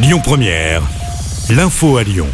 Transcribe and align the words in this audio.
Lyon 0.00 0.20
Première, 0.22 0.82
l'info 1.50 1.96
à 1.96 2.04
Lyon. 2.04 2.28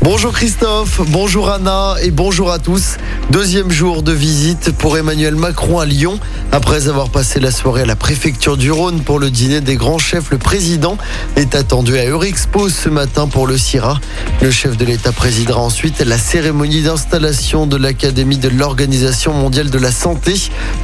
Bonjour 0.00 0.32
Christophe, 0.32 1.00
bonjour 1.10 1.50
Anna 1.50 1.94
et 2.02 2.10
bonjour 2.10 2.50
à 2.50 2.58
tous. 2.58 2.96
Deuxième 3.30 3.70
jour 3.70 4.02
de 4.02 4.12
visite 4.12 4.72
pour 4.72 4.98
Emmanuel 4.98 5.36
Macron 5.36 5.78
à 5.78 5.86
Lyon. 5.86 6.18
Après 6.50 6.88
avoir 6.88 7.08
passé 7.08 7.38
la 7.38 7.52
soirée 7.52 7.82
à 7.82 7.86
la 7.86 7.94
préfecture 7.94 8.56
du 8.56 8.72
Rhône 8.72 9.02
pour 9.02 9.20
le 9.20 9.30
dîner 9.30 9.60
des 9.60 9.76
grands 9.76 9.98
chefs, 9.98 10.30
le 10.30 10.38
président 10.38 10.98
est 11.36 11.54
attendu 11.54 11.96
à 11.96 12.04
Eurexpo 12.04 12.68
ce 12.68 12.88
matin 12.88 13.28
pour 13.28 13.46
le 13.46 13.56
CIRA. 13.56 14.00
Le 14.42 14.50
chef 14.50 14.76
de 14.76 14.84
l'État 14.84 15.12
présidera 15.12 15.60
ensuite 15.60 16.00
la 16.00 16.18
cérémonie 16.18 16.82
d'installation 16.82 17.68
de 17.68 17.76
l'Académie 17.76 18.38
de 18.38 18.48
l'Organisation 18.48 19.32
mondiale 19.32 19.70
de 19.70 19.78
la 19.78 19.92
santé 19.92 20.34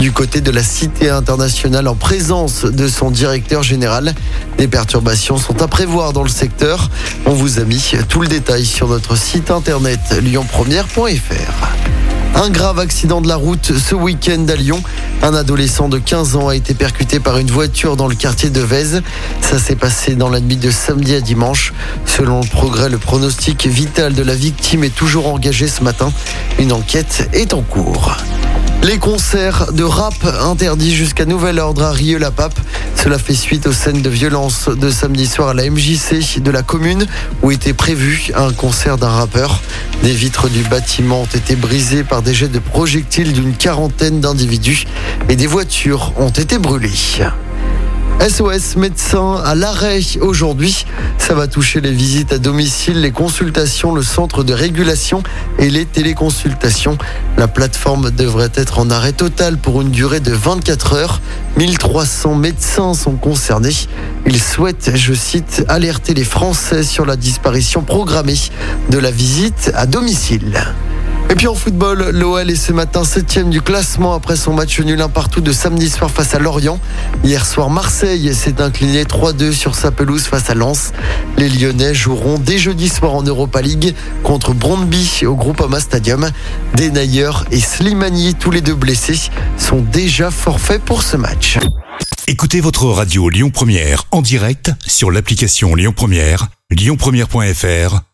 du 0.00 0.10
côté 0.10 0.40
de 0.40 0.50
la 0.50 0.64
Cité 0.64 1.08
internationale 1.08 1.86
en 1.86 1.94
présence 1.94 2.64
de 2.64 2.88
son 2.88 3.12
directeur 3.12 3.62
général. 3.62 4.12
Des 4.64 4.68
perturbations 4.68 5.36
sont 5.36 5.60
à 5.60 5.68
prévoir 5.68 6.14
dans 6.14 6.22
le 6.22 6.30
secteur. 6.30 6.88
On 7.26 7.34
vous 7.34 7.58
a 7.58 7.64
mis 7.64 7.92
tout 8.08 8.22
le 8.22 8.28
détail 8.28 8.64
sur 8.64 8.88
notre 8.88 9.14
site 9.14 9.50
internet 9.50 10.00
lyonpremière.fr. 10.22 11.68
Un 12.34 12.48
grave 12.48 12.78
accident 12.78 13.20
de 13.20 13.28
la 13.28 13.36
route 13.36 13.72
ce 13.76 13.94
week-end 13.94 14.46
à 14.48 14.54
Lyon. 14.54 14.82
Un 15.20 15.34
adolescent 15.34 15.90
de 15.90 15.98
15 15.98 16.36
ans 16.36 16.48
a 16.48 16.56
été 16.56 16.72
percuté 16.72 17.20
par 17.20 17.36
une 17.36 17.50
voiture 17.50 17.98
dans 17.98 18.06
le 18.06 18.14
quartier 18.14 18.48
de 18.48 18.62
Vèze. 18.62 19.02
Ça 19.42 19.58
s'est 19.58 19.76
passé 19.76 20.14
dans 20.14 20.30
la 20.30 20.40
nuit 20.40 20.56
de 20.56 20.70
samedi 20.70 21.14
à 21.14 21.20
dimanche. 21.20 21.74
Selon 22.06 22.40
le 22.40 22.48
progrès, 22.48 22.88
le 22.88 22.96
pronostic 22.96 23.66
vital 23.66 24.14
de 24.14 24.22
la 24.22 24.34
victime 24.34 24.82
est 24.82 24.96
toujours 24.96 25.28
engagé 25.28 25.68
ce 25.68 25.84
matin. 25.84 26.10
Une 26.58 26.72
enquête 26.72 27.28
est 27.34 27.52
en 27.52 27.60
cours. 27.60 28.16
Les 28.82 28.98
concerts 28.98 29.72
de 29.72 29.82
rap 29.82 30.14
interdits 30.42 30.94
jusqu'à 30.94 31.24
nouvel 31.24 31.58
ordre 31.58 31.84
à 31.84 31.92
Rieux-la-Pape. 31.92 32.58
Cela 32.96 33.18
fait 33.18 33.34
suite 33.34 33.66
aux 33.66 33.72
scènes 33.72 34.02
de 34.02 34.10
violence 34.10 34.68
de 34.68 34.90
samedi 34.90 35.26
soir 35.26 35.48
à 35.48 35.54
la 35.54 35.68
MJC 35.68 36.40
de 36.40 36.50
la 36.50 36.62
commune 36.62 37.06
où 37.42 37.50
était 37.50 37.72
prévu 37.72 38.30
un 38.34 38.52
concert 38.52 38.96
d'un 38.96 39.08
rappeur. 39.08 39.60
Des 40.02 40.12
vitres 40.12 40.48
du 40.48 40.62
bâtiment 40.62 41.22
ont 41.22 41.36
été 41.36 41.56
brisées 41.56 42.04
par 42.04 42.22
des 42.22 42.34
jets 42.34 42.48
de 42.48 42.58
projectiles 42.58 43.32
d'une 43.32 43.54
quarantaine 43.54 44.20
d'individus 44.20 44.84
et 45.28 45.36
des 45.36 45.46
voitures 45.46 46.12
ont 46.18 46.30
été 46.30 46.58
brûlées. 46.58 46.90
SOS 48.20 48.76
médecin 48.76 49.42
à 49.44 49.54
l'arrêt 49.54 50.00
aujourd'hui. 50.20 50.86
Ça 51.18 51.34
va 51.34 51.46
toucher 51.46 51.80
les 51.80 51.90
visites 51.90 52.32
à 52.32 52.38
domicile, 52.38 53.00
les 53.00 53.10
consultations, 53.10 53.94
le 53.94 54.02
centre 54.02 54.44
de 54.44 54.52
régulation 54.52 55.22
et 55.58 55.68
les 55.68 55.84
téléconsultations. 55.84 56.96
La 57.36 57.48
plateforme 57.48 58.10
devrait 58.10 58.52
être 58.54 58.78
en 58.78 58.90
arrêt 58.90 59.12
total 59.12 59.58
pour 59.58 59.82
une 59.82 59.90
durée 59.90 60.20
de 60.20 60.32
24 60.32 60.94
heures. 60.94 61.20
1300 61.56 62.34
médecins 62.36 62.94
sont 62.94 63.16
concernés. 63.16 63.74
Ils 64.26 64.40
souhaitent, 64.40 64.92
je 64.94 65.12
cite, 65.12 65.64
alerter 65.68 66.14
les 66.14 66.24
Français 66.24 66.82
sur 66.82 67.04
la 67.04 67.16
disparition 67.16 67.82
programmée 67.82 68.38
de 68.90 68.98
la 68.98 69.10
visite 69.10 69.72
à 69.74 69.86
domicile. 69.86 70.62
Et 71.30 71.34
puis 71.36 71.48
en 71.48 71.54
football, 71.54 72.10
l'OL 72.10 72.50
est 72.50 72.54
ce 72.54 72.72
matin 72.72 73.02
septième 73.02 73.50
du 73.50 73.60
classement 73.60 74.14
après 74.14 74.36
son 74.36 74.52
match 74.52 74.78
nul 74.80 75.00
un 75.00 75.08
partout 75.08 75.40
de 75.40 75.52
samedi 75.52 75.88
soir 75.88 76.10
face 76.10 76.34
à 76.34 76.38
Lorient. 76.38 76.78
Hier 77.24 77.44
soir, 77.44 77.70
Marseille 77.70 78.34
s'est 78.34 78.60
incliné 78.60 79.04
3-2 79.04 79.52
sur 79.52 79.74
sa 79.74 79.90
pelouse 79.90 80.24
face 80.24 80.50
à 80.50 80.54
Lens. 80.54 80.92
Les 81.36 81.48
Lyonnais 81.48 81.94
joueront 81.94 82.38
dès 82.38 82.58
jeudi 82.58 82.88
soir 82.88 83.14
en 83.14 83.22
Europa 83.22 83.62
League 83.62 83.94
contre 84.22 84.52
Brondby 84.52 85.22
au 85.26 85.34
Groupama 85.34 85.80
Stadium. 85.80 86.30
Denayer 86.76 87.30
et 87.50 87.60
Slimani, 87.60 88.34
tous 88.34 88.50
les 88.50 88.60
deux 88.60 88.74
blessés, 88.74 89.30
sont 89.56 89.80
déjà 89.80 90.30
forfaits 90.30 90.82
pour 90.82 91.02
ce 91.02 91.16
match. 91.16 91.58
Écoutez 92.26 92.60
votre 92.60 92.86
radio 92.86 93.28
Lyon 93.28 93.50
Première 93.50 94.04
en 94.12 94.22
direct 94.22 94.72
sur 94.86 95.10
l'application 95.10 95.74
Lyon 95.74 95.92
Première, 95.94 96.48
lyonpremière.fr 96.70 98.13